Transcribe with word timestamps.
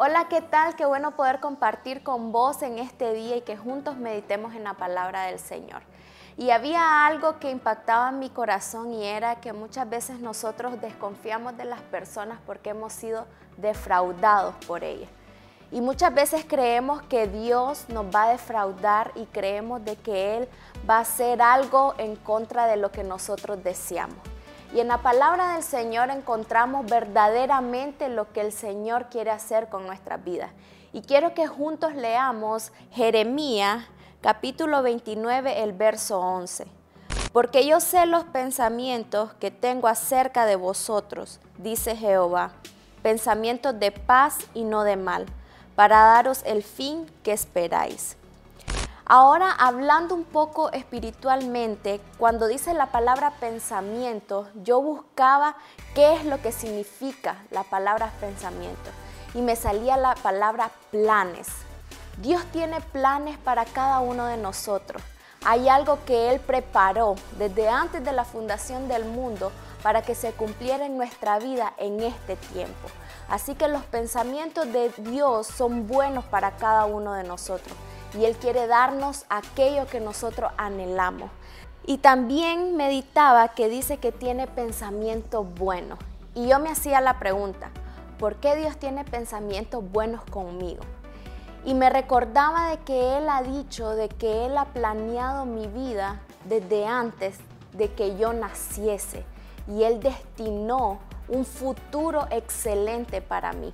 Hola, 0.00 0.28
¿qué 0.28 0.40
tal? 0.40 0.76
Qué 0.76 0.86
bueno 0.86 1.16
poder 1.16 1.40
compartir 1.40 2.04
con 2.04 2.30
vos 2.30 2.62
en 2.62 2.78
este 2.78 3.12
día 3.14 3.34
y 3.34 3.40
que 3.40 3.56
juntos 3.56 3.96
meditemos 3.96 4.54
en 4.54 4.62
la 4.62 4.74
palabra 4.74 5.24
del 5.24 5.40
Señor. 5.40 5.82
Y 6.36 6.50
había 6.50 7.04
algo 7.04 7.40
que 7.40 7.50
impactaba 7.50 8.12
mi 8.12 8.30
corazón 8.30 8.92
y 8.92 9.04
era 9.04 9.40
que 9.40 9.52
muchas 9.52 9.90
veces 9.90 10.20
nosotros 10.20 10.80
desconfiamos 10.80 11.56
de 11.56 11.64
las 11.64 11.80
personas 11.80 12.38
porque 12.46 12.70
hemos 12.70 12.92
sido 12.92 13.26
defraudados 13.56 14.54
por 14.66 14.84
ellas. 14.84 15.10
Y 15.72 15.80
muchas 15.80 16.14
veces 16.14 16.44
creemos 16.46 17.02
que 17.02 17.26
Dios 17.26 17.86
nos 17.88 18.06
va 18.06 18.26
a 18.26 18.30
defraudar 18.30 19.10
y 19.16 19.26
creemos 19.26 19.84
de 19.84 19.96
que 19.96 20.36
Él 20.36 20.48
va 20.88 20.98
a 20.98 21.00
hacer 21.00 21.42
algo 21.42 21.96
en 21.98 22.14
contra 22.14 22.68
de 22.68 22.76
lo 22.76 22.92
que 22.92 23.02
nosotros 23.02 23.64
deseamos. 23.64 24.18
Y 24.74 24.80
en 24.80 24.88
la 24.88 24.98
palabra 24.98 25.54
del 25.54 25.62
Señor 25.62 26.10
encontramos 26.10 26.84
verdaderamente 26.86 28.08
lo 28.08 28.32
que 28.32 28.42
el 28.42 28.52
Señor 28.52 29.06
quiere 29.08 29.30
hacer 29.30 29.68
con 29.68 29.86
nuestras 29.86 30.22
vidas. 30.22 30.50
Y 30.92 31.02
quiero 31.02 31.32
que 31.34 31.46
juntos 31.46 31.94
leamos 31.94 32.72
Jeremías 32.90 33.84
capítulo 34.20 34.82
29, 34.82 35.62
el 35.62 35.72
verso 35.72 36.20
11. 36.20 36.66
Porque 37.32 37.66
yo 37.66 37.80
sé 37.80 38.04
los 38.06 38.24
pensamientos 38.24 39.32
que 39.34 39.50
tengo 39.50 39.86
acerca 39.86 40.44
de 40.44 40.56
vosotros, 40.56 41.40
dice 41.58 41.94
Jehová, 41.96 42.52
pensamientos 43.02 43.78
de 43.78 43.92
paz 43.92 44.38
y 44.54 44.64
no 44.64 44.82
de 44.82 44.96
mal, 44.96 45.26
para 45.76 45.98
daros 46.00 46.42
el 46.44 46.62
fin 46.62 47.06
que 47.22 47.32
esperáis. 47.32 48.16
Ahora, 49.10 49.50
hablando 49.52 50.14
un 50.14 50.24
poco 50.24 50.70
espiritualmente, 50.70 51.98
cuando 52.18 52.46
dice 52.46 52.74
la 52.74 52.92
palabra 52.92 53.30
pensamiento, 53.40 54.50
yo 54.56 54.82
buscaba 54.82 55.56
qué 55.94 56.12
es 56.12 56.26
lo 56.26 56.42
que 56.42 56.52
significa 56.52 57.42
la 57.50 57.62
palabra 57.62 58.12
pensamiento 58.20 58.90
y 59.32 59.40
me 59.40 59.56
salía 59.56 59.96
la 59.96 60.14
palabra 60.14 60.70
planes. 60.90 61.48
Dios 62.18 62.44
tiene 62.52 62.82
planes 62.82 63.38
para 63.38 63.64
cada 63.64 64.00
uno 64.00 64.26
de 64.26 64.36
nosotros. 64.36 65.02
Hay 65.42 65.70
algo 65.70 66.04
que 66.04 66.28
Él 66.30 66.38
preparó 66.38 67.14
desde 67.38 67.66
antes 67.66 68.04
de 68.04 68.12
la 68.12 68.26
fundación 68.26 68.88
del 68.88 69.06
mundo 69.06 69.52
para 69.82 70.02
que 70.02 70.14
se 70.14 70.32
cumpliera 70.32 70.84
en 70.84 70.98
nuestra 70.98 71.38
vida 71.38 71.72
en 71.78 72.02
este 72.02 72.36
tiempo. 72.36 72.88
Así 73.30 73.54
que 73.54 73.68
los 73.68 73.84
pensamientos 73.84 74.70
de 74.70 74.90
Dios 74.98 75.46
son 75.46 75.86
buenos 75.86 76.26
para 76.26 76.56
cada 76.58 76.84
uno 76.84 77.14
de 77.14 77.24
nosotros 77.24 77.74
y 78.14 78.24
Él 78.24 78.36
quiere 78.36 78.66
darnos 78.66 79.24
aquello 79.28 79.86
que 79.86 80.00
nosotros 80.00 80.50
anhelamos. 80.56 81.30
Y 81.86 81.98
también 81.98 82.76
meditaba 82.76 83.48
que 83.48 83.68
dice 83.68 83.98
que 83.98 84.12
tiene 84.12 84.46
pensamientos 84.46 85.46
buenos. 85.54 85.98
Y 86.34 86.48
yo 86.48 86.58
me 86.58 86.70
hacía 86.70 87.00
la 87.00 87.18
pregunta, 87.18 87.70
¿por 88.18 88.36
qué 88.36 88.56
Dios 88.56 88.76
tiene 88.76 89.04
pensamientos 89.04 89.82
buenos 89.90 90.22
conmigo? 90.24 90.82
Y 91.64 91.74
me 91.74 91.90
recordaba 91.90 92.70
de 92.70 92.78
que 92.78 93.18
Él 93.18 93.28
ha 93.28 93.42
dicho, 93.42 93.90
de 93.94 94.08
que 94.08 94.46
Él 94.46 94.56
ha 94.56 94.66
planeado 94.66 95.44
mi 95.44 95.66
vida 95.66 96.20
desde 96.44 96.86
antes 96.86 97.38
de 97.72 97.92
que 97.92 98.16
yo 98.16 98.32
naciese. 98.32 99.24
Y 99.66 99.82
Él 99.82 100.00
destinó 100.00 100.98
un 101.28 101.44
futuro 101.44 102.26
excelente 102.30 103.20
para 103.20 103.52
mí. 103.52 103.72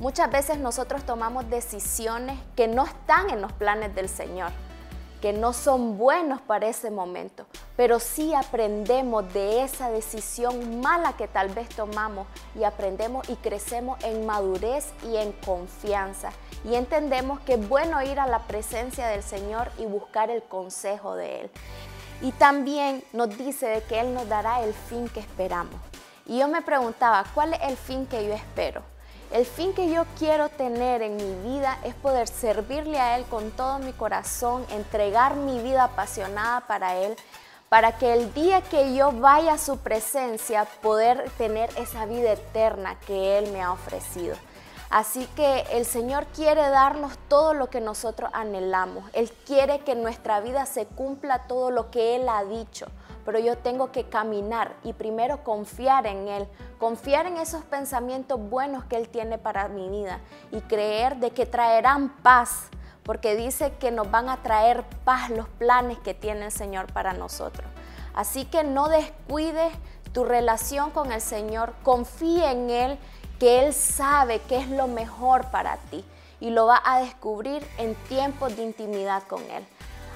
Muchas 0.00 0.30
veces 0.30 0.58
nosotros 0.58 1.02
tomamos 1.02 1.50
decisiones 1.50 2.38
que 2.54 2.68
no 2.68 2.84
están 2.84 3.30
en 3.30 3.40
los 3.40 3.52
planes 3.52 3.96
del 3.96 4.08
Señor, 4.08 4.52
que 5.20 5.32
no 5.32 5.52
son 5.52 5.98
buenos 5.98 6.40
para 6.40 6.68
ese 6.68 6.92
momento, 6.92 7.46
pero 7.76 7.98
sí 7.98 8.32
aprendemos 8.32 9.32
de 9.34 9.64
esa 9.64 9.90
decisión 9.90 10.80
mala 10.80 11.14
que 11.16 11.26
tal 11.26 11.48
vez 11.48 11.68
tomamos 11.70 12.28
y 12.54 12.62
aprendemos 12.62 13.28
y 13.28 13.34
crecemos 13.34 13.98
en 14.04 14.24
madurez 14.24 14.92
y 15.02 15.16
en 15.16 15.32
confianza 15.32 16.30
y 16.64 16.76
entendemos 16.76 17.40
que 17.40 17.54
es 17.54 17.68
bueno 17.68 18.00
ir 18.00 18.20
a 18.20 18.28
la 18.28 18.40
presencia 18.46 19.08
del 19.08 19.24
Señor 19.24 19.72
y 19.78 19.86
buscar 19.86 20.30
el 20.30 20.44
consejo 20.44 21.16
de 21.16 21.40
Él. 21.40 21.50
Y 22.20 22.30
también 22.32 23.02
nos 23.12 23.36
dice 23.36 23.66
de 23.66 23.82
que 23.82 23.98
Él 23.98 24.14
nos 24.14 24.28
dará 24.28 24.62
el 24.62 24.74
fin 24.74 25.08
que 25.08 25.20
esperamos. 25.20 25.74
Y 26.24 26.38
yo 26.38 26.46
me 26.46 26.62
preguntaba, 26.62 27.24
¿cuál 27.34 27.54
es 27.54 27.60
el 27.62 27.76
fin 27.76 28.06
que 28.06 28.24
yo 28.24 28.32
espero? 28.32 28.82
El 29.30 29.44
fin 29.44 29.74
que 29.74 29.90
yo 29.90 30.06
quiero 30.18 30.48
tener 30.48 31.02
en 31.02 31.16
mi 31.16 31.50
vida 31.50 31.78
es 31.84 31.94
poder 31.94 32.28
servirle 32.28 32.98
a 32.98 33.18
Él 33.18 33.26
con 33.26 33.50
todo 33.50 33.78
mi 33.78 33.92
corazón, 33.92 34.64
entregar 34.70 35.36
mi 35.36 35.60
vida 35.60 35.84
apasionada 35.84 36.62
para 36.66 36.96
Él, 36.96 37.14
para 37.68 37.98
que 37.98 38.14
el 38.14 38.32
día 38.32 38.62
que 38.62 38.94
yo 38.94 39.12
vaya 39.12 39.54
a 39.54 39.58
su 39.58 39.78
presencia 39.80 40.66
poder 40.80 41.30
tener 41.36 41.68
esa 41.76 42.06
vida 42.06 42.32
eterna 42.32 42.98
que 43.06 43.36
Él 43.36 43.52
me 43.52 43.60
ha 43.60 43.72
ofrecido. 43.72 44.34
Así 44.88 45.26
que 45.36 45.66
el 45.72 45.84
Señor 45.84 46.24
quiere 46.34 46.62
darnos 46.70 47.12
todo 47.28 47.52
lo 47.52 47.68
que 47.68 47.82
nosotros 47.82 48.30
anhelamos. 48.32 49.10
Él 49.12 49.30
quiere 49.44 49.80
que 49.80 49.92
en 49.92 50.02
nuestra 50.02 50.40
vida 50.40 50.64
se 50.64 50.86
cumpla 50.86 51.46
todo 51.46 51.70
lo 51.70 51.90
que 51.90 52.16
Él 52.16 52.26
ha 52.30 52.44
dicho 52.44 52.86
pero 53.28 53.40
yo 53.40 53.58
tengo 53.58 53.92
que 53.92 54.04
caminar 54.04 54.74
y 54.84 54.94
primero 54.94 55.44
confiar 55.44 56.06
en 56.06 56.28
Él, 56.28 56.48
confiar 56.78 57.26
en 57.26 57.36
esos 57.36 57.62
pensamientos 57.62 58.40
buenos 58.40 58.84
que 58.84 58.96
Él 58.96 59.10
tiene 59.10 59.36
para 59.36 59.68
mi 59.68 59.86
vida 59.90 60.20
y 60.50 60.62
creer 60.62 61.16
de 61.16 61.32
que 61.32 61.44
traerán 61.44 62.08
paz, 62.22 62.70
porque 63.02 63.36
dice 63.36 63.74
que 63.78 63.90
nos 63.90 64.10
van 64.10 64.30
a 64.30 64.42
traer 64.42 64.82
paz 65.04 65.28
los 65.28 65.46
planes 65.46 65.98
que 65.98 66.14
tiene 66.14 66.46
el 66.46 66.52
Señor 66.52 66.90
para 66.90 67.12
nosotros. 67.12 67.70
Así 68.14 68.46
que 68.46 68.64
no 68.64 68.88
descuides 68.88 69.74
tu 70.14 70.24
relación 70.24 70.90
con 70.90 71.12
el 71.12 71.20
Señor, 71.20 71.74
confía 71.82 72.50
en 72.52 72.70
Él, 72.70 72.98
que 73.38 73.66
Él 73.66 73.74
sabe 73.74 74.40
qué 74.48 74.56
es 74.56 74.70
lo 74.70 74.86
mejor 74.86 75.50
para 75.50 75.76
ti 75.90 76.02
y 76.40 76.48
lo 76.48 76.64
va 76.64 76.80
a 76.82 77.00
descubrir 77.00 77.62
en 77.76 77.94
tiempos 78.08 78.56
de 78.56 78.62
intimidad 78.62 79.22
con 79.24 79.42
Él. 79.50 79.66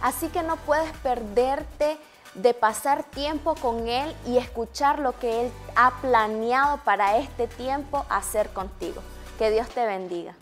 Así 0.00 0.28
que 0.28 0.44
no 0.44 0.54
puedes 0.58 0.92
perderte 0.98 1.98
de 2.34 2.54
pasar 2.54 3.04
tiempo 3.04 3.54
con 3.54 3.88
Él 3.88 4.14
y 4.26 4.38
escuchar 4.38 4.98
lo 4.98 5.18
que 5.18 5.42
Él 5.42 5.52
ha 5.76 6.00
planeado 6.00 6.78
para 6.78 7.18
este 7.18 7.46
tiempo 7.46 8.04
hacer 8.08 8.50
contigo. 8.50 9.02
Que 9.38 9.50
Dios 9.50 9.68
te 9.68 9.84
bendiga. 9.86 10.34